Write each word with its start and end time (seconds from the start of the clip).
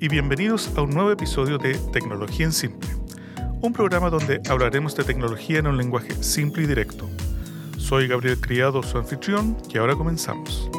y 0.00 0.08
bienvenidos 0.08 0.70
a 0.76 0.82
un 0.82 0.90
nuevo 0.90 1.10
episodio 1.10 1.58
de 1.58 1.74
Tecnología 1.92 2.46
en 2.46 2.52
Simple, 2.52 2.88
un 3.60 3.72
programa 3.72 4.10
donde 4.10 4.40
hablaremos 4.48 4.94
de 4.94 5.02
tecnología 5.02 5.58
en 5.58 5.66
un 5.66 5.76
lenguaje 5.76 6.22
simple 6.22 6.62
y 6.62 6.66
directo. 6.66 7.08
Soy 7.76 8.06
Gabriel 8.06 8.38
Criado, 8.40 8.80
su 8.84 8.96
anfitrión, 8.96 9.56
y 9.74 9.78
ahora 9.78 9.96
comenzamos. 9.96 10.70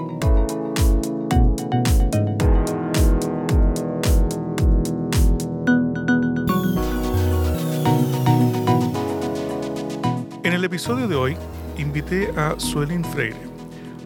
En 10.44 10.54
el 10.54 10.64
episodio 10.64 11.10
de 11.10 11.16
hoy 11.16 11.38
invité 11.78 12.32
a 12.38 12.58
Suelin 12.58 13.04
Freire, 13.04 13.36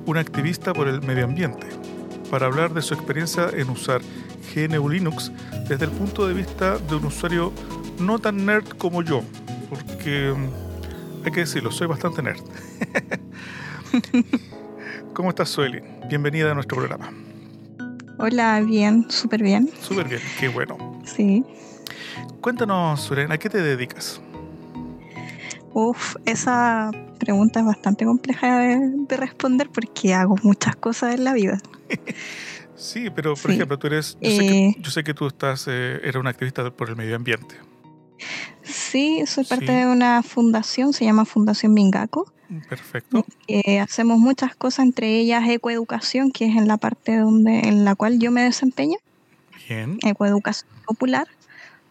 una 0.07 0.21
activista 0.21 0.73
por 0.73 0.87
el 0.87 1.03
medio 1.03 1.25
ambiente, 1.25 1.67
para 2.31 2.47
hablar 2.47 2.73
de 2.73 2.81
su 2.81 2.95
experiencia 2.95 3.51
en 3.53 3.69
usar 3.69 4.01
GNU 4.53 4.89
Linux 4.89 5.31
desde 5.67 5.85
el 5.85 5.91
punto 5.91 6.27
de 6.27 6.33
vista 6.33 6.77
de 6.77 6.95
un 6.95 7.05
usuario 7.05 7.51
no 7.99 8.19
tan 8.19 8.45
nerd 8.45 8.67
como 8.77 9.01
yo, 9.01 9.23
porque 9.69 10.33
hay 11.25 11.31
que 11.31 11.41
decirlo, 11.41 11.71
soy 11.71 11.87
bastante 11.87 12.21
nerd. 12.21 12.41
¿Cómo 15.13 15.29
estás, 15.29 15.49
Sueli? 15.49 15.81
Bienvenida 16.09 16.51
a 16.51 16.53
nuestro 16.53 16.77
programa. 16.77 17.11
Hola, 18.17 18.61
bien, 18.61 19.05
súper 19.09 19.43
bien. 19.43 19.69
Súper 19.81 20.07
bien, 20.07 20.21
qué 20.39 20.49
bueno. 20.49 21.01
Sí. 21.05 21.43
Cuéntanos, 22.41 23.01
Suelen, 23.01 23.31
¿a 23.31 23.37
qué 23.37 23.49
te 23.49 23.61
dedicas? 23.61 24.21
Uf, 25.73 26.15
esa 26.25 26.91
pregunta 27.19 27.59
es 27.59 27.65
bastante 27.65 28.05
compleja 28.05 28.59
de, 28.59 29.17
responder 29.17 29.69
porque 29.69 30.13
hago 30.13 30.35
muchas 30.43 30.75
cosas 30.75 31.15
en 31.15 31.23
la 31.23 31.33
vida. 31.33 31.59
sí, 32.83 33.09
pero 33.09 33.35
por 33.35 33.51
ejemplo, 33.51 33.79
tú 33.79 33.87
eres, 33.87 34.17
eh, 34.21 34.73
yo, 34.77 34.91
sé 34.91 35.03
que, 35.03 35.13
tú 35.13 35.27
estás, 35.27 35.67
eh, 35.67 35.99
eres 36.03 36.15
una 36.15 36.29
activista 36.29 36.69
por 36.71 36.89
el 36.89 36.95
medio 36.95 37.15
ambiente. 37.15 37.55
Sí, 38.61 39.23
soy 39.25 39.43
parte 39.45 39.71
de 39.71 39.85
una 39.85 40.23
fundación, 40.23 40.93
se 40.93 41.05
llama 41.05 41.25
Fundación 41.25 41.73
Mingaco. 41.73 42.31
Perfecto. 42.69 43.25
Eh, 43.47 43.79
hacemos 43.79 44.19
muchas 44.19 44.55
cosas, 44.55 44.85
entre 44.85 45.17
ellas 45.17 45.47
ecoeducación, 45.49 46.31
que 46.31 46.45
es 46.45 46.55
en 46.55 46.67
la 46.67 46.77
parte 46.77 47.17
donde, 47.17 47.59
en 47.59 47.83
la 47.83 47.95
cual 47.95 48.19
yo 48.19 48.31
me 48.31 48.43
desempeño. 48.43 48.97
Bien. 49.67 49.97
Ecoeducación 50.03 50.69
popular, 50.85 51.27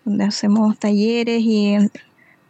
donde 0.04 0.24
hacemos 0.24 0.78
talleres 0.78 1.42
y 1.42 1.76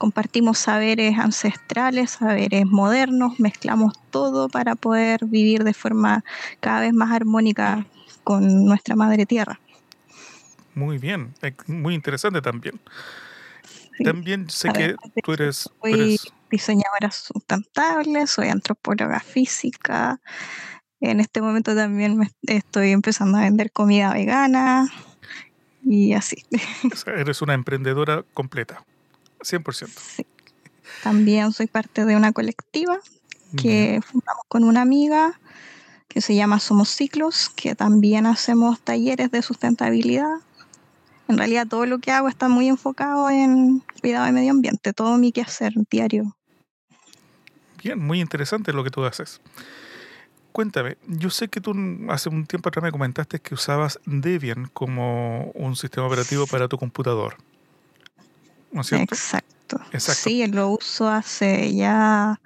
compartimos 0.02 0.58
saberes 0.58 1.16
ancestrales, 1.16 2.10
saberes 2.10 2.66
modernos, 2.66 3.38
mezclamos 3.38 3.94
todo 4.10 4.48
para 4.48 4.74
poder 4.74 5.26
vivir 5.26 5.62
de 5.62 5.74
forma 5.74 6.24
cada 6.58 6.80
vez 6.80 6.92
más 6.92 7.12
armónica 7.12 7.86
con 8.24 8.64
nuestra 8.64 8.96
madre 8.96 9.26
tierra. 9.26 9.60
Muy 10.74 10.98
bien, 10.98 11.34
muy 11.66 11.94
interesante 11.94 12.40
también. 12.40 12.80
También 14.02 14.48
sé 14.48 14.70
que 14.72 14.96
tú 15.22 15.32
eres, 15.32 15.68
soy 15.80 16.18
diseñadora 16.50 17.10
sustentable, 17.10 18.26
soy 18.26 18.48
antropóloga 18.48 19.20
física. 19.20 20.20
En 21.00 21.20
este 21.20 21.42
momento 21.42 21.74
también 21.74 22.16
me 22.16 22.30
estoy 22.46 22.90
empezando 22.90 23.38
a 23.38 23.42
vender 23.42 23.70
comida 23.70 24.12
vegana 24.12 24.90
y 25.84 26.14
así. 26.14 26.44
eres 27.06 27.42
una 27.42 27.54
emprendedora 27.54 28.24
completa. 28.34 28.84
100%. 29.40 29.88
Sí. 29.88 30.26
También 31.02 31.52
soy 31.52 31.66
parte 31.66 32.04
de 32.04 32.16
una 32.16 32.32
colectiva 32.32 32.98
que 33.56 34.00
fundamos 34.02 34.44
con 34.48 34.64
una 34.64 34.80
amiga 34.80 35.38
que 36.12 36.20
se 36.20 36.34
llama 36.34 36.60
Somos 36.60 36.90
Ciclos, 36.90 37.50
que 37.56 37.74
también 37.74 38.26
hacemos 38.26 38.80
talleres 38.80 39.30
de 39.30 39.40
sustentabilidad. 39.40 40.40
En 41.28 41.38
realidad 41.38 41.66
todo 41.66 41.86
lo 41.86 41.98
que 41.98 42.10
hago 42.10 42.28
está 42.28 42.48
muy 42.48 42.68
enfocado 42.68 43.30
en 43.30 43.82
cuidado 44.00 44.26
del 44.26 44.34
medio 44.34 44.50
ambiente, 44.50 44.92
todo 44.92 45.16
mi 45.16 45.32
quehacer 45.32 45.72
diario. 45.90 46.36
Bien, 47.82 47.98
muy 47.98 48.20
interesante 48.20 48.72
lo 48.72 48.84
que 48.84 48.90
tú 48.90 49.04
haces. 49.04 49.40
Cuéntame, 50.52 50.98
yo 51.06 51.30
sé 51.30 51.48
que 51.48 51.62
tú 51.62 51.74
hace 52.10 52.28
un 52.28 52.44
tiempo 52.44 52.68
atrás 52.68 52.82
me 52.82 52.92
comentaste 52.92 53.40
que 53.40 53.54
usabas 53.54 53.98
Debian 54.04 54.68
como 54.74 55.50
un 55.54 55.76
sistema 55.76 56.06
operativo 56.06 56.46
para 56.46 56.68
tu 56.68 56.76
computador. 56.76 57.38
Exacto. 58.74 59.80
Sí, 59.98 60.46
lo 60.46 60.68
uso 60.68 61.08
hace 61.08 61.74
ya 61.74 62.38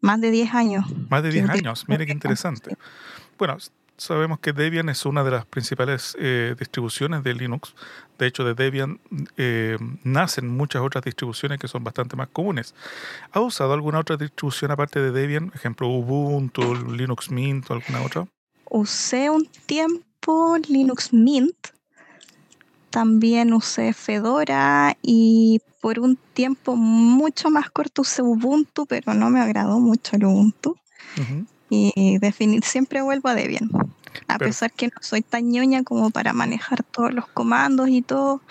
más 0.00 0.20
de 0.20 0.30
10 0.30 0.54
años. 0.54 0.86
Más 1.10 1.22
de 1.22 1.30
10 1.30 1.50
años, 1.50 1.84
mire 1.86 2.06
qué 2.06 2.12
interesante. 2.12 2.76
Bueno, 3.40 3.56
sabemos 3.96 4.38
que 4.38 4.52
Debian 4.52 4.90
es 4.90 5.06
una 5.06 5.24
de 5.24 5.30
las 5.30 5.46
principales 5.46 6.14
eh, 6.20 6.54
distribuciones 6.58 7.24
de 7.24 7.32
Linux. 7.32 7.74
De 8.18 8.26
hecho, 8.26 8.44
de 8.44 8.52
Debian 8.52 9.00
eh, 9.38 9.78
nacen 10.04 10.46
muchas 10.46 10.82
otras 10.82 11.02
distribuciones 11.02 11.58
que 11.58 11.66
son 11.66 11.82
bastante 11.82 12.16
más 12.16 12.28
comunes. 12.28 12.74
¿Ha 13.32 13.40
usado 13.40 13.72
alguna 13.72 13.98
otra 13.98 14.18
distribución 14.18 14.72
aparte 14.72 15.00
de 15.00 15.10
Debian? 15.10 15.52
Ejemplo, 15.54 15.88
Ubuntu, 15.88 16.74
Linux 16.92 17.30
Mint 17.30 17.70
o 17.70 17.72
alguna 17.72 18.02
otra? 18.02 18.26
Usé 18.68 19.30
un 19.30 19.48
tiempo 19.64 20.58
Linux 20.68 21.14
Mint, 21.14 21.68
también 22.90 23.54
usé 23.54 23.94
Fedora 23.94 24.98
y 25.00 25.62
por 25.80 25.98
un 25.98 26.18
tiempo 26.34 26.76
mucho 26.76 27.48
más 27.48 27.70
corto 27.70 28.02
usé 28.02 28.20
Ubuntu, 28.20 28.84
pero 28.84 29.14
no 29.14 29.30
me 29.30 29.40
agradó 29.40 29.80
mucho 29.80 30.16
el 30.16 30.26
Ubuntu. 30.26 30.76
Y 31.70 32.18
definir, 32.18 32.64
siempre 32.64 33.00
vuelvo 33.00 33.28
a 33.28 33.34
Debian. 33.34 33.70
A 34.26 34.38
pesar 34.38 34.72
que 34.72 34.88
no 34.88 34.94
soy 35.00 35.22
tan 35.22 35.50
ñoña 35.50 35.84
como 35.84 36.10
para 36.10 36.32
manejar 36.32 36.82
todos 36.82 37.14
los 37.14 37.28
comandos 37.28 37.88
y 37.88 38.02
todo, 38.02 38.42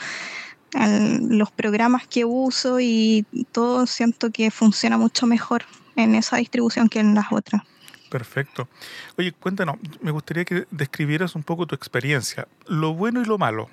los 0.74 1.52
programas 1.52 2.08
que 2.08 2.24
uso 2.24 2.80
y 2.80 3.26
todo, 3.52 3.86
siento 3.86 4.32
que 4.32 4.52
funciona 4.52 4.98
mucho 4.98 5.28
mejor 5.28 5.64
en 5.96 6.16
esa 6.16 6.38
distribución 6.38 6.88
que 6.88 7.00
en 7.00 7.14
las 7.14 7.26
otras. 7.32 7.62
Perfecto. 8.10 8.70
Oye, 9.18 9.34
cuéntanos, 9.34 9.76
me 10.02 10.12
gustaría 10.12 10.46
que 10.46 10.66
describieras 10.72 11.36
un 11.36 11.44
poco 11.44 11.68
tu 11.68 11.76
experiencia, 11.76 12.48
lo 12.66 12.94
bueno 12.94 13.22
y 13.22 13.26
lo 13.26 13.38
malo 13.38 13.70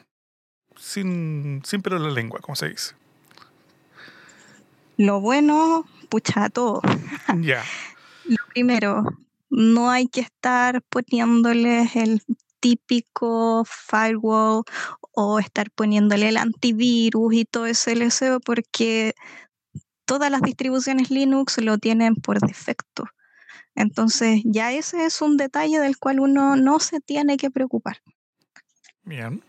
sin, 0.76 1.62
sin 1.64 1.82
pelo 1.82 1.96
en 1.96 2.04
la 2.04 2.10
lengua, 2.10 2.40
como 2.40 2.56
se 2.56 2.68
dice. 2.68 2.94
Lo 4.96 5.20
bueno, 5.20 5.86
pucha, 6.08 6.48
todo. 6.48 6.80
Ya. 7.40 7.62
Lo 8.24 8.38
primero, 8.52 9.04
no 9.50 9.90
hay 9.90 10.08
que 10.08 10.20
estar 10.20 10.82
poniéndoles 10.82 11.96
el 11.96 12.22
típico 12.60 13.64
firewall 13.64 14.64
o 15.12 15.38
estar 15.38 15.70
poniéndole 15.70 16.28
el 16.28 16.36
antivirus 16.36 17.34
y 17.34 17.44
todo 17.44 17.66
ese 17.66 17.94
LSO 17.94 18.40
porque 18.40 19.14
todas 20.04 20.30
las 20.30 20.42
distribuciones 20.42 21.10
Linux 21.10 21.58
lo 21.58 21.78
tienen 21.78 22.16
por 22.16 22.40
defecto. 22.40 23.04
Entonces 23.74 24.40
ya 24.44 24.72
ese 24.72 25.04
es 25.04 25.20
un 25.20 25.36
detalle 25.36 25.78
del 25.78 25.98
cual 25.98 26.20
uno 26.20 26.56
no 26.56 26.80
se 26.80 27.00
tiene 27.00 27.36
que 27.36 27.50
preocupar. 27.50 27.98
Bien. 29.04 29.42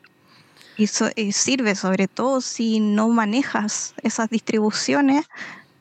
Y, 0.77 0.85
sirve 0.87 1.73
sobre 1.73 2.07
todo 2.07 2.39
si 2.39 2.79
no 2.79 3.07
manejas 3.09 3.95
esas 4.03 4.29
distribuciones 4.29 5.25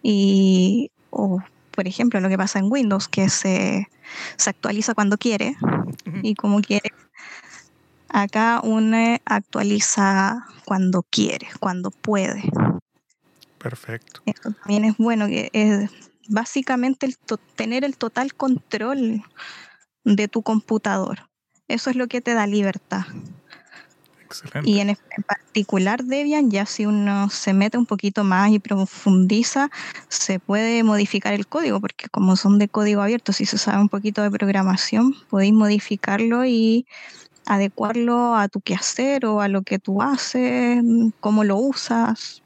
y, 0.03 0.91
o 1.11 1.43
por 1.71 1.87
ejemplo 1.87 2.19
lo 2.21 2.31
que 2.31 2.39
pasa 2.39 2.61
en 2.61 2.73
Windows, 2.73 3.09
que 3.09 3.29
se, 3.29 3.89
se 4.37 4.51
actualiza 4.51 4.95
cuando 4.95 5.19
quiere 5.19 5.57
y 6.23 6.35
como 6.35 6.61
quiere. 6.61 6.93
Acá 8.09 8.61
uno 8.63 9.19
actualiza 9.25 10.47
cuando 10.65 11.03
quiere, 11.03 11.49
cuando 11.61 11.91
puede. 11.91 12.43
Perfecto. 13.59 14.23
Eso 14.27 14.53
también 14.53 14.85
es 14.85 14.97
bueno, 14.97 15.27
que 15.27 15.51
es 15.53 15.91
básicamente 16.29 17.07
el 17.07 17.17
tener 17.57 17.85
el 17.85 17.97
total 17.97 18.35
control 18.35 19.23
de 20.05 20.29
tu 20.29 20.43
computador. 20.43 21.29
Eso 21.69 21.91
es 21.91 21.97
lo 21.97 22.07
que 22.07 22.21
te 22.21 22.35
da 22.35 22.47
libertad. 22.47 23.05
Y 24.65 24.81
en, 24.81 24.97
particular 25.57 26.05
Debian, 26.05 26.51
ya 26.51 26.67
si 26.67 26.85
uno 26.85 27.31
se 27.31 27.55
mete 27.55 27.79
un 27.79 27.87
poquito 27.87 28.25
más 28.25 28.51
y 28.51 28.59
profundiza, 28.59 29.71
se 30.09 30.39
puede 30.39 30.83
modificar 30.85 31.33
el 31.33 31.47
código, 31.47 31.81
porque 31.81 32.11
como 32.11 32.37
son 32.37 32.59
de 32.59 32.69
código 32.69 33.01
abierto, 33.01 33.33
si 33.33 33.47
se 33.47 33.57
sabe 33.57 33.81
un 33.81 33.89
poquito 33.89 34.23
de 34.23 34.31
programación, 34.31 35.15
podéis 35.31 35.55
modificarlo 35.55 36.45
y 36.45 36.87
adecuarlo 37.47 38.37
a 38.37 38.49
tu 38.49 38.61
quehacer 38.61 39.25
o 39.25 39.41
a 39.41 39.49
lo 39.49 39.63
que 39.63 39.79
tú 39.79 40.03
haces, 40.03 40.85
cómo 41.21 41.43
lo 41.43 41.57
usas. 41.57 42.43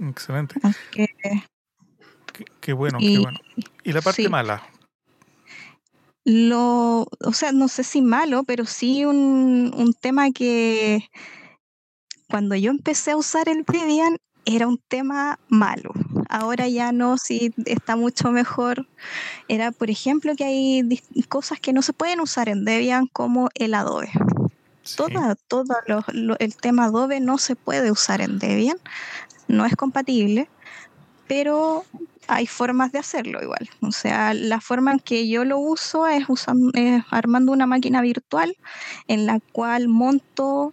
Excelente. 0.00 0.54
qué, 2.60 2.72
bueno, 2.72 2.98
qué 2.98 3.18
bueno. 3.18 3.38
¿Y 3.84 3.92
la 3.92 4.00
parte 4.00 4.26
mala? 4.30 4.62
Lo, 6.24 7.06
o 7.24 7.32
sea, 7.32 7.52
no 7.52 7.68
sé 7.68 7.84
si 7.84 8.02
malo, 8.02 8.44
pero 8.44 8.66
sí 8.66 9.04
un, 9.04 9.72
un 9.76 9.94
tema 9.94 10.30
que 10.30 11.08
cuando 12.28 12.54
yo 12.54 12.70
empecé 12.70 13.12
a 13.12 13.16
usar 13.16 13.48
el 13.48 13.64
Debian 13.64 14.16
era 14.44 14.66
un 14.66 14.78
tema 14.78 15.38
malo. 15.48 15.92
Ahora 16.28 16.68
ya 16.68 16.92
no, 16.92 17.18
sí 17.18 17.52
está 17.66 17.96
mucho 17.96 18.30
mejor. 18.30 18.86
Era, 19.48 19.72
por 19.72 19.90
ejemplo, 19.90 20.34
que 20.36 20.44
hay 20.44 21.02
cosas 21.28 21.60
que 21.60 21.72
no 21.72 21.82
se 21.82 21.92
pueden 21.92 22.20
usar 22.20 22.48
en 22.48 22.64
Debian 22.64 23.06
como 23.06 23.50
el 23.54 23.74
Adobe. 23.74 24.10
todo 25.48 26.04
el 26.38 26.56
tema 26.56 26.84
Adobe 26.84 27.20
no 27.20 27.38
se 27.38 27.56
puede 27.56 27.90
usar 27.90 28.20
en 28.20 28.38
Debian, 28.38 28.78
no 29.48 29.66
es 29.66 29.74
compatible, 29.76 30.48
pero 31.26 31.84
hay 32.26 32.46
formas 32.46 32.92
de 32.92 32.98
hacerlo 32.98 33.42
igual. 33.42 33.68
O 33.80 33.92
sea, 33.92 34.34
la 34.34 34.60
forma 34.60 34.92
en 34.92 34.98
que 35.00 35.28
yo 35.28 35.44
lo 35.44 35.58
uso 35.58 36.06
es, 36.06 36.24
usando, 36.28 36.72
armando 37.10 37.52
una 37.52 37.66
máquina 37.66 38.00
virtual 38.02 38.56
en 39.08 39.26
la 39.26 39.40
cual 39.52 39.88
monto 39.88 40.72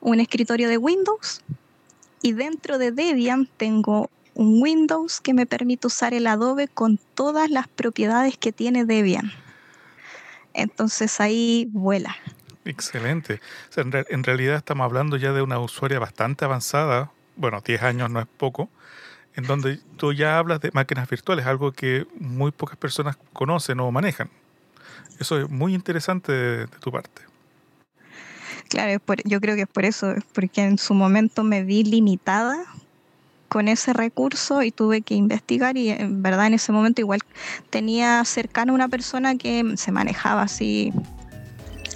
un 0.00 0.20
escritorio 0.20 0.68
de 0.68 0.78
Windows 0.78 1.42
y 2.22 2.32
dentro 2.32 2.78
de 2.78 2.92
Debian 2.92 3.48
tengo 3.56 4.10
un 4.34 4.62
Windows 4.62 5.20
que 5.20 5.34
me 5.34 5.46
permite 5.46 5.88
usar 5.88 6.14
el 6.14 6.26
Adobe 6.26 6.68
con 6.68 6.98
todas 7.14 7.50
las 7.50 7.66
propiedades 7.68 8.38
que 8.38 8.52
tiene 8.52 8.84
Debian. 8.84 9.32
Entonces 10.54 11.20
ahí 11.20 11.68
vuela. 11.72 12.16
Excelente. 12.64 13.40
en, 13.76 14.24
realidad 14.24 14.56
estamos 14.56 14.84
hablando 14.84 15.16
ya 15.16 15.32
de 15.32 15.42
una 15.42 15.58
usuaria 15.58 15.98
bastante 15.98 16.44
avanzada. 16.44 17.10
Bueno, 17.36 17.60
10 17.64 17.82
años 17.82 18.10
no 18.10 18.20
es 18.20 18.26
poco. 18.26 18.68
En 19.38 19.44
donde 19.44 19.78
tú 19.96 20.12
ya 20.12 20.36
hablas 20.36 20.60
de 20.60 20.72
máquinas 20.72 21.08
virtuales, 21.08 21.46
algo 21.46 21.70
que 21.70 22.08
muy 22.18 22.50
pocas 22.50 22.76
personas 22.76 23.16
conocen 23.32 23.78
o 23.78 23.88
manejan. 23.92 24.28
Eso 25.20 25.38
es 25.38 25.48
muy 25.48 25.74
interesante 25.74 26.32
de, 26.32 26.66
tu 26.66 26.90
parte. 26.90 27.22
Claro, 28.68 29.00
yo 29.24 29.40
creo 29.40 29.54
que 29.54 29.62
es 29.62 29.68
por 29.68 29.84
eso, 29.84 30.12
porque 30.32 30.64
en 30.64 30.76
su 30.76 30.92
momento 30.92 31.44
me 31.44 31.62
vi 31.62 31.84
limitada 31.84 32.64
con 33.48 33.68
ese 33.68 33.92
recurso 33.92 34.64
y 34.64 34.72
tuve 34.72 35.02
que 35.02 35.14
investigar 35.14 35.76
y 35.76 35.90
en 35.90 36.20
verdad 36.20 36.48
en 36.48 36.54
ese 36.54 36.72
momento 36.72 37.00
igual 37.00 37.20
tenía 37.70 38.24
cercana 38.24 38.72
una 38.72 38.88
persona 38.88 39.36
que 39.36 39.76
se 39.76 39.92
manejaba 39.92 40.42
así 40.42 40.92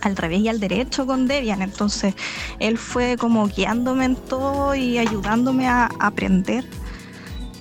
al 0.01 0.15
revés 0.17 0.43
y 0.43 0.49
al 0.49 0.61
derecho 0.61 1.07
con 1.07 1.27
Debian, 1.27 1.61
entonces 1.61 2.15
él 2.61 2.79
fue 2.79 3.17
como 3.17 3.49
guiándome 3.49 4.05
en 4.05 4.15
todo 4.15 4.77
y 4.77 4.99
ayudándome 4.99 5.67
a 5.67 5.91
aprender 5.99 6.65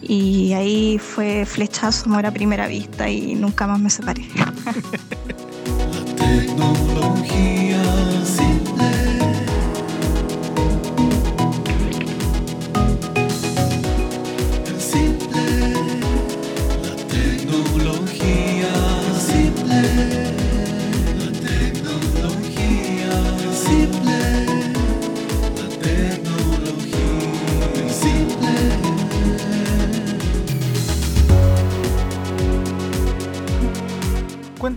y 0.01 0.53
ahí 0.53 0.97
fue 0.97 1.45
flechazo, 1.45 2.05
amor 2.05 2.25
a 2.25 2.31
primera 2.31 2.67
vista 2.67 3.09
y 3.09 3.35
nunca 3.35 3.67
más 3.67 3.79
me 3.79 3.89
separé. 3.89 4.25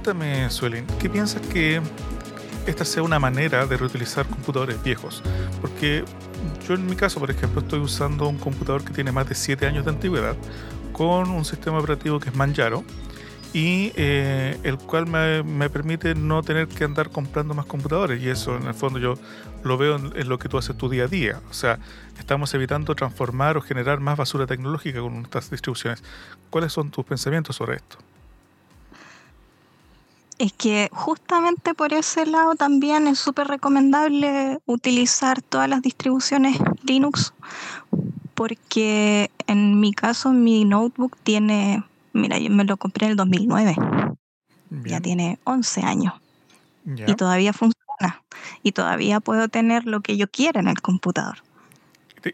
Cuéntame, 0.05 0.51
Suelen, 0.51 0.87
¿qué 1.01 1.09
piensas 1.09 1.41
que 1.47 1.81
esta 2.67 2.85
sea 2.85 3.03
una 3.03 3.19
manera 3.19 3.65
de 3.65 3.79
reutilizar 3.79 4.27
computadores 4.27 4.83
viejos? 4.83 5.23
Porque 5.63 6.05
yo 6.69 6.75
en 6.75 6.85
mi 6.85 6.95
caso, 6.95 7.21
por 7.21 7.31
ejemplo, 7.31 7.63
estoy 7.63 7.81
usando 7.81 8.29
un 8.29 8.37
computador 8.37 8.85
que 8.85 8.93
tiene 8.93 9.13
más 9.13 9.27
de 9.27 9.35
7 9.35 9.67
años 9.67 9.87
de 9.87 9.93
antigüedad 9.93 10.37
con 10.93 11.31
un 11.31 11.47
sistema 11.47 11.79
operativo 11.79 12.21
que 12.21 12.29
es 12.29 12.37
Manjaro 12.37 12.85
y 13.55 13.93
eh, 13.97 14.59
el 14.63 14.77
cual 14.77 15.07
me, 15.07 15.71
permite 15.71 16.15
no 16.15 16.43
tener 16.43 16.69
que 16.69 16.85
andar 16.85 17.09
comprando 17.09 17.55
más 17.55 17.65
computadores 17.65 18.23
y 18.23 18.29
eso 18.29 18.59
en 18.59 18.67
el 18.67 18.75
fondo 18.75 18.99
yo 18.99 19.15
lo 19.63 19.79
veo 19.79 19.97
en, 19.97 20.13
en, 20.17 20.29
lo 20.29 20.39
que 20.39 20.51
tú 20.51 20.59
haces 20.59 20.77
tu 20.77 20.91
día 20.91 21.05
a 21.05 21.09
día. 21.09 21.41
O 21.49 21.55
sea, 21.55 21.79
estamos 22.19 22.53
evitando 22.53 22.95
transformar 22.95 23.57
o 23.57 23.63
generar 23.63 24.01
más 24.01 24.19
basura 24.19 24.47
tecnológica 24.47 25.01
con 25.01 25.15
nuestras 25.15 25.51
distribuciones. 25.51 26.05
¿Cuáles 26.51 26.75
son 26.75 26.91
tus 26.91 27.07
pensamientos 27.07 27.57
sobre 27.57 27.77
esto? 27.77 27.97
Es 30.39 30.53
que 30.53 30.89
justamente 30.93 31.75
por 31.75 31.93
ese 31.93 32.27
lado 32.27 32.57
también 32.57 33.07
es 33.07 33.19
súper 33.19 33.47
recomendable 33.47 34.59
utilizar 34.67 35.41
todas 35.43 35.69
las 35.69 35.81
distribuciones 35.81 36.59
Linux, 36.83 37.33
porque 38.35 39.31
en 39.47 39.79
mi 39.79 39.93
caso 39.93 40.33
mi 40.33 40.65
notebook 40.65 41.17
tiene, 41.23 41.85
mira, 42.13 42.39
yo 42.39 42.51
me 42.51 42.65
lo 42.65 42.77
compré 42.77 43.07
en 43.07 43.13
el 43.13 43.17
2009, 43.17 43.77
ya 44.85 45.01
tiene 45.01 45.39
11 45.45 45.83
años. 45.83 46.15
Y 46.85 47.15
todavía 47.15 47.53
funciona. 47.53 48.23
Y 48.63 48.73
todavía 48.73 49.21
puedo 49.21 49.49
tener 49.49 49.87
lo 49.87 50.01
que 50.01 50.17
yo 50.17 50.29
quiera 50.29 50.61
en 50.61 50.69
el 50.69 50.83
computador 50.83 51.44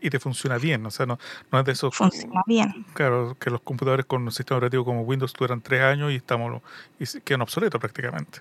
y 0.01 0.11
te 0.11 0.21
funciona 0.21 0.59
bien, 0.59 0.85
o 0.87 0.91
sea, 0.91 1.07
no, 1.07 1.19
no 1.51 1.61
es 1.61 1.65
de 1.65 1.73
esos... 1.73 1.95
Funciona 1.95 2.43
bien. 2.47 2.85
Claro, 2.95 3.37
que 3.39 3.51
los 3.51 3.61
computadores 3.61 4.07
con 4.07 4.23
un 4.23 4.33
sistema 4.33 4.59
operativo 4.59 4.85
como 4.85 5.03
Windows 5.03 5.33
duran 5.33 5.61
tres 5.61 5.83
años 5.83 6.13
y 6.13 6.17
estamos 6.17 6.63
y 6.99 7.21
quedan 7.21 7.43
obsoletos 7.43 7.81
prácticamente. 7.81 8.41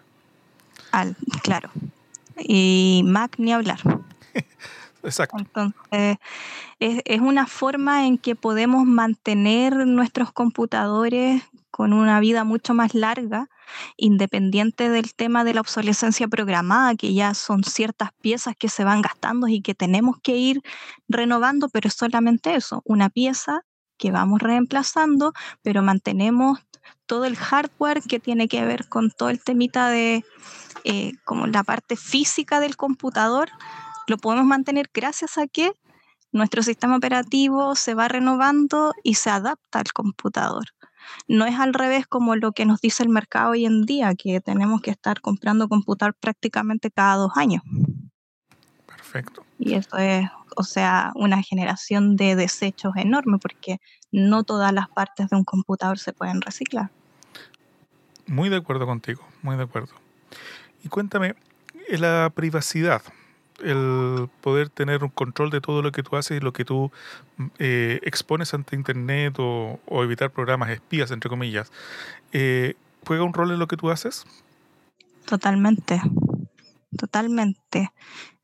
Al, 0.92 1.16
claro. 1.44 1.70
Y 2.38 3.04
Mac 3.06 3.36
ni 3.38 3.54
hablar. 3.54 3.80
Exacto. 5.04 5.38
Entonces, 5.38 6.18
es, 6.80 7.02
es, 7.06 7.22
una 7.22 7.48
forma 7.48 8.06
en 8.06 8.18
que 8.18 8.36
podemos 8.36 8.86
mantener 8.86 9.76
nuestros 9.88 10.32
computadores 10.32 11.42
con 11.72 11.94
una 11.94 12.20
vida 12.20 12.44
mucho 12.44 12.74
más 12.74 12.94
larga 12.94 13.48
independiente 13.98 14.90
del 14.90 15.14
tema 15.14 15.44
de 15.44 15.54
la 15.54 15.62
obsolescencia 15.62 16.28
programada, 16.28 16.96
que 16.96 17.14
ya 17.14 17.34
son 17.34 17.64
ciertas 17.64 18.10
piezas 18.22 18.56
que 18.58 18.70
se 18.70 18.84
van 18.84 19.02
gastando 19.02 19.48
y 19.48 19.62
que 19.62 19.76
tenemos 19.76 20.18
que 20.22 20.38
ir 20.38 20.62
renovando, 21.08 21.70
pero 21.70 21.88
es 21.88 21.94
solamente 21.94 22.56
eso, 22.56 22.82
una 22.86 23.10
pieza 23.10 23.62
que 23.98 24.12
vamos 24.12 24.42
reemplazando, 24.42 25.34
pero 25.62 25.84
mantenemos 25.84 26.60
todo 27.06 27.26
el 27.26 27.36
hardware 27.36 28.02
que 28.02 28.20
tiene 28.20 28.48
que 28.48 28.64
ver 28.66 28.88
con 28.88 29.12
todo 29.12 29.30
el 29.30 29.44
temita 29.44 29.90
de 29.90 30.24
eh, 30.84 31.14
como 31.26 31.48
la 31.48 31.64
parte 31.64 31.96
física 31.96 32.60
del 32.60 32.78
computador, 32.78 33.50
lo 34.08 34.18
podemos 34.18 34.46
mantener 34.46 34.90
gracias 34.94 35.38
a 35.38 35.48
que 35.48 35.74
nuestro 36.32 36.64
sistema 36.64 36.98
operativo 36.98 37.76
se 37.76 37.94
va 37.94 38.08
renovando 38.08 38.94
y 39.04 39.16
se 39.16 39.30
adapta 39.30 39.80
al 39.80 39.92
computador. 39.94 40.66
No 41.28 41.46
es 41.46 41.60
al 41.60 41.74
revés 41.74 42.08
como 42.08 42.36
lo 42.36 42.52
que 42.52 42.66
nos 42.66 42.82
dice 42.82 43.04
el 43.04 43.10
mercado 43.10 43.52
hoy 43.52 43.66
en 43.66 43.86
día, 43.86 44.14
que 44.16 44.42
tenemos 44.42 44.82
que 44.82 44.92
estar 44.92 45.22
comprando 45.22 45.68
computador 45.68 46.16
prácticamente 46.20 46.92
cada 46.92 47.16
dos 47.16 47.32
años. 47.36 47.64
Perfecto. 48.86 49.44
Y 49.58 49.74
eso 49.74 49.98
es, 49.98 50.30
o 50.56 50.64
sea, 50.64 51.12
una 51.16 51.42
generación 51.44 52.16
de 52.16 52.36
desechos 52.36 52.94
enorme 52.96 53.38
porque 53.40 53.80
no 54.12 54.44
todas 54.44 54.72
las 54.74 54.90
partes 54.90 55.30
de 55.30 55.36
un 55.36 55.44
computador 55.44 56.00
se 56.00 56.14
pueden 56.14 56.42
reciclar. 56.42 56.90
Muy 58.28 58.50
de 58.50 58.58
acuerdo 58.58 58.86
contigo, 58.86 59.24
muy 59.42 59.58
de 59.58 59.64
acuerdo. 59.64 59.94
Y 60.84 60.90
cuéntame, 60.90 61.36
la 61.90 62.32
privacidad, 62.34 63.02
el 63.64 64.30
poder 64.42 64.70
tener 64.70 65.04
un 65.04 65.10
control 65.10 65.50
de 65.50 65.62
todo 65.62 65.82
lo 65.82 65.92
que 65.92 66.04
tú 66.04 66.16
haces 66.16 66.38
y 66.38 66.40
lo 66.40 66.54
que 66.54 66.66
tú 66.66 66.92
eh, 67.58 68.00
expones 68.04 68.54
ante 68.54 68.76
Internet 68.76 69.36
o, 69.40 69.80
evitar 70.04 70.32
programas 70.32 70.70
espías, 70.70 71.12
entre 71.12 71.30
comillas, 71.30 71.72
eh, 72.32 72.76
¿juega 73.06 73.24
un 73.24 73.34
rol 73.34 73.52
en 73.52 73.60
lo 73.60 73.68
que 73.68 73.78
tú 73.78 73.90
haces? 73.90 74.26
Totalmente, 75.26 76.02
totalmente. 76.98 77.92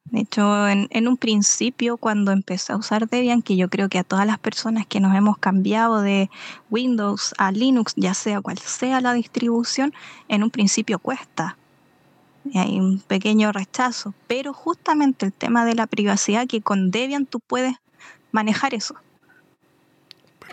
De 0.06 0.20
hecho, 0.20 0.68
en, 0.68 0.88
en, 0.92 1.08
un 1.08 1.18
principio, 1.18 1.98
cuando 1.98 2.32
empecé 2.32 2.74
a 2.74 2.78
usar 2.78 3.10
Debian, 3.10 3.42
que 3.42 3.56
yo 3.56 3.70
creo 3.70 3.90
que 3.90 3.98
a 3.98 4.04
todas 4.04 4.28
las 4.28 4.38
personas 4.38 4.86
que 4.86 5.00
nos 5.00 5.16
hemos 5.16 5.40
cambiado 5.40 6.02
de 6.02 6.30
Windows 6.70 7.34
a 7.40 7.52
Linux, 7.52 7.94
ya 7.96 8.14
sea 8.14 8.40
cual 8.42 8.60
sea 8.60 9.02
la 9.02 9.14
distribución, 9.14 9.94
en 10.28 10.44
un 10.44 10.52
principio 10.52 11.00
cuesta 11.00 11.58
y 12.46 12.58
hay 12.58 12.80
un 12.80 13.00
pequeño 13.00 13.52
rechazo, 13.52 14.14
pero 14.28 14.54
justamente 14.54 15.26
el 15.26 15.34
tema 15.34 15.66
de 15.66 15.76
la 15.76 15.88
privacidad 15.88 16.48
que 16.48 16.62
con 16.62 16.92
Debian 16.92 17.26
tú 17.26 17.40
puedes 17.40 17.76
manejar 18.32 18.74
eso. 18.74 18.96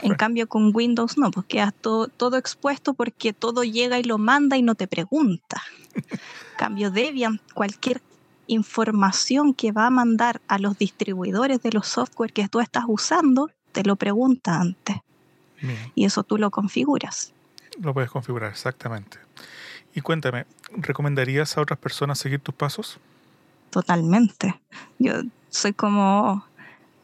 En 0.01 0.15
cambio 0.15 0.49
con 0.49 0.75
Windows 0.75 1.17
no, 1.17 1.31
pues 1.31 1.47
quedas 1.47 1.73
todo, 1.75 2.09
todo 2.09 2.37
expuesto 2.37 2.95
porque 2.95 3.33
todo 3.33 3.63
llega 3.63 4.01
y 4.01 4.03
lo 4.03 4.19
manda 4.19 4.57
y 4.57 4.63
no 4.63 4.75
te 4.75 4.89
pregunta. 4.89 5.63
cambio 6.57 6.91
Debian, 6.91 7.41
cualquier 7.55 8.03
información 8.47 9.55
que 9.55 9.71
va 9.71 9.87
a 9.87 9.91
mandar 9.91 10.41
a 10.49 10.59
los 10.59 10.79
distribuidores 10.79 11.63
de 11.63 11.73
los 11.73 11.87
software 11.87 12.33
que 12.33 12.49
tú 12.49 12.61
estás 12.61 12.85
usando, 12.89 13.51
te 13.73 13.85
lo 13.85 13.97
pregunta 13.97 14.61
antes. 14.61 14.97
Y 15.95 16.07
eso 16.07 16.25
tú 16.25 16.39
lo 16.39 16.51
configuras. 16.51 17.33
Lo 17.81 17.95
puedes 17.95 18.11
configurar, 18.11 18.51
exactamente. 18.51 19.19
Y 19.95 20.01
cuéntame, 20.01 20.47
¿recomendarías 20.73 21.57
a 21.57 21.61
otras 21.61 21.79
personas 21.79 22.19
seguir 22.19 22.41
tus 22.41 22.55
pasos? 22.55 22.99
Totalmente. 23.71 24.61
Yo 24.99 25.13
soy 25.51 25.73
como 25.73 26.45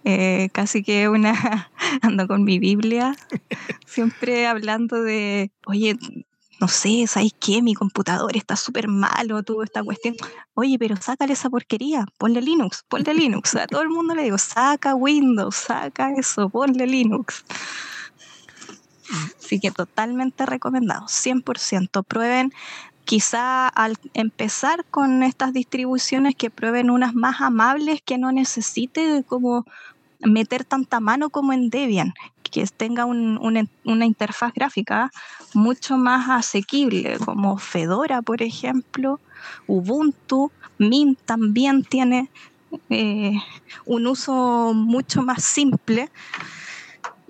eh, 0.04 0.48
casi 0.52 0.82
que 0.82 1.08
una, 1.08 1.70
ando 2.02 2.26
con 2.26 2.44
mi 2.44 2.58
Biblia, 2.58 3.14
siempre 3.86 4.46
hablando 4.46 5.02
de, 5.02 5.50
oye, 5.66 5.98
no 6.60 6.66
sé, 6.66 7.06
¿sabes 7.06 7.32
qué? 7.38 7.62
Mi 7.62 7.74
computador 7.74 8.36
está 8.36 8.56
súper 8.56 8.88
malo, 8.88 9.42
tuvo 9.42 9.62
esta 9.62 9.82
cuestión. 9.82 10.16
Oye, 10.54 10.76
pero 10.78 10.96
sácale 10.96 11.34
esa 11.34 11.50
porquería, 11.50 12.04
ponle 12.18 12.40
Linux, 12.40 12.84
ponle 12.88 13.14
Linux. 13.14 13.54
A 13.54 13.66
todo 13.66 13.82
el 13.82 13.90
mundo 13.90 14.14
le 14.14 14.24
digo, 14.24 14.38
saca 14.38 14.94
Windows, 14.94 15.54
saca 15.54 16.12
eso, 16.14 16.48
ponle 16.48 16.86
Linux. 16.86 17.44
Así 19.48 19.60
que 19.60 19.70
totalmente 19.70 20.44
recomendado, 20.44 21.06
100%. 21.08 22.02
Prueben, 22.02 22.52
quizá 23.06 23.66
al 23.66 23.96
empezar 24.12 24.84
con 24.84 25.22
estas 25.22 25.54
distribuciones, 25.54 26.34
que 26.34 26.50
prueben 26.50 26.90
unas 26.90 27.14
más 27.14 27.40
amables 27.40 28.02
que 28.04 28.18
no 28.18 28.30
necesite 28.30 29.24
como 29.26 29.64
meter 30.20 30.64
tanta 30.64 31.00
mano 31.00 31.30
como 31.30 31.54
en 31.54 31.70
Debian, 31.70 32.12
que 32.42 32.66
tenga 32.66 33.06
una 33.06 34.04
interfaz 34.04 34.52
gráfica 34.52 35.10
mucho 35.54 35.96
más 35.96 36.28
asequible, 36.28 37.16
como 37.24 37.56
Fedora, 37.56 38.20
por 38.20 38.42
ejemplo, 38.42 39.18
Ubuntu, 39.66 40.52
Mint 40.76 41.18
también 41.24 41.84
tiene 41.84 42.28
eh, 42.90 43.38
un 43.86 44.06
uso 44.08 44.74
mucho 44.74 45.22
más 45.22 45.42
simple. 45.42 46.10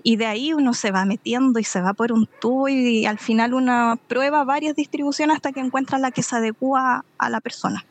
Y 0.03 0.15
de 0.15 0.25
ahí 0.25 0.53
uno 0.53 0.73
se 0.73 0.91
va 0.91 1.05
metiendo 1.05 1.59
y 1.59 1.63
se 1.63 1.81
va 1.81 1.93
por 1.93 2.11
un 2.11 2.27
tubo 2.39 2.69
y, 2.69 3.05
al 3.05 3.19
final 3.19 3.53
uno 3.53 3.99
prueba 4.07 4.43
varias 4.43 4.75
distribuciones 4.75 5.35
hasta 5.35 5.51
que 5.51 5.59
encuentra 5.59 5.97
la 5.97 6.11
que 6.11 6.23
se 6.23 6.35
adecua 6.35 7.03
a 7.17 7.29
la 7.29 7.41
persona. 7.41 7.85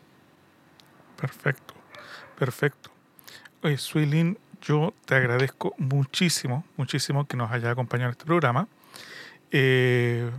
Perfecto, 1.20 1.74
perfecto. 2.38 2.90
Oye, 3.62 3.76
Suilin, 3.76 4.38
yo 4.62 4.94
te 5.04 5.14
agradezco 5.14 5.74
muchísimo, 5.78 6.64
muchísimo 6.76 7.26
que 7.26 7.36
nos 7.36 7.50
hayas 7.50 7.72
acompañado 7.72 8.08
en 8.08 8.12
este 8.12 8.24
programa. 8.24 8.68
Eh, 9.50 10.30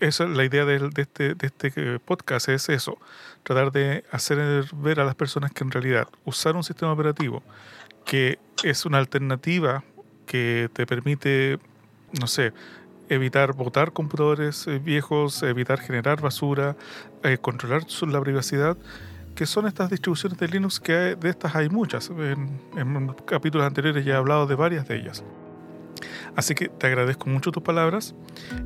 esa, 0.00 0.26
la 0.26 0.44
idea 0.44 0.64
de, 0.64 0.90
este, 0.96 1.34
de 1.34 1.46
este 1.46 1.98
podcast 2.00 2.48
es 2.48 2.68
eso, 2.68 2.98
tratar 3.42 3.70
de 3.70 4.04
hacer 4.10 4.66
ver 4.74 5.00
a 5.00 5.04
las 5.04 5.14
personas 5.14 5.52
que 5.52 5.64
en 5.64 5.70
realidad 5.70 6.08
usar 6.24 6.56
un 6.56 6.64
sistema 6.64 6.92
operativo 6.92 7.42
que 8.04 8.38
es 8.64 8.84
una 8.84 8.98
alternativa 8.98 9.84
que 10.26 10.70
te 10.72 10.86
permite, 10.86 11.58
no 12.20 12.26
sé, 12.26 12.52
evitar 13.08 13.52
botar 13.52 13.92
computadores 13.92 14.66
eh, 14.66 14.78
viejos, 14.78 15.42
evitar 15.42 15.80
generar 15.80 16.20
basura, 16.20 16.76
eh, 17.22 17.38
controlar 17.38 17.82
la 18.08 18.20
privacidad, 18.20 18.76
que 19.34 19.46
son 19.46 19.66
estas 19.66 19.90
distribuciones 19.90 20.38
de 20.38 20.48
Linux 20.48 20.80
que 20.80 20.92
de 20.92 21.30
estas 21.30 21.54
hay 21.54 21.68
muchas. 21.68 22.10
En, 22.10 23.14
capítulos 23.26 23.66
anteriores 23.66 24.04
ya 24.04 24.14
he 24.14 24.16
hablado 24.16 24.46
de 24.46 24.54
varias 24.54 24.88
de 24.88 24.96
ellas. 24.96 25.24
Así 26.34 26.54
que 26.54 26.68
te 26.68 26.86
agradezco 26.86 27.28
mucho 27.28 27.52
tus 27.52 27.62
palabras 27.62 28.14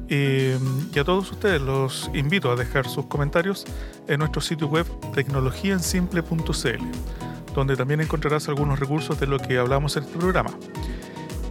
eh, 0.09 0.59
y 0.95 0.99
a 0.99 1.05
todos 1.05 1.31
ustedes 1.33 1.61
los 1.61 2.09
invito 2.15 2.51
a 2.51 2.57
dejar 2.57 2.89
sus 2.89 3.07
comentarios 3.07 3.65
en 4.07 4.21
nuestro 4.21 4.41
sitio 4.41 4.69
web 4.69 4.87
tecnologiaensimple.cl, 5.13 6.85
donde 7.55 7.77
también 7.77 8.01
encontrarás 8.01 8.49
algunos 8.49 8.79
recursos 8.79 9.19
de 9.19 9.27
lo 9.27 9.39
que 9.39 9.59
hablamos 9.59 9.97
en 9.97 10.05
este 10.05 10.19
programa. 10.19 10.51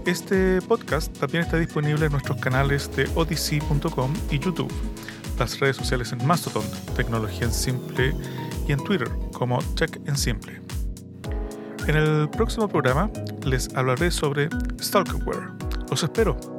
Este 0.06 0.62
podcast 0.62 1.18
también 1.18 1.44
está 1.44 1.58
disponible 1.58 2.06
en 2.06 2.12
nuestros 2.12 2.40
canales 2.40 2.96
de 2.96 3.10
odyssey.com 3.16 4.14
y 4.30 4.38
YouTube, 4.38 4.72
las 5.40 5.60
redes 5.60 5.78
sociales 5.78 6.12
en 6.12 6.26
Mastodon, 6.28 6.64
Tecnología 6.96 7.46
en 7.46 7.52
Simple 7.52 8.14
y 8.68 8.72
en 8.72 8.84
Twitter 8.84 9.10
como 9.34 9.58
Tech 9.74 10.00
en 10.06 10.16
Simple. 10.16 10.62
En 11.88 11.96
el 11.96 12.30
próximo 12.30 12.68
programa 12.68 13.10
les 13.46 13.74
hablaré 13.76 14.12
sobre 14.12 14.48
Stalkerware. 14.80 15.50
Los 15.90 16.04
espero. 16.04 16.55